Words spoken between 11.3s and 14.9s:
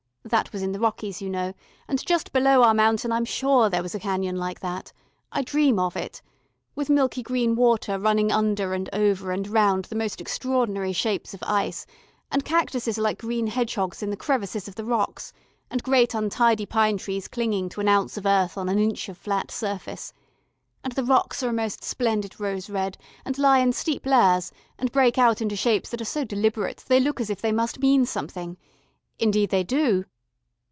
of ice, and cactuses like green hedgehogs in the crevices of the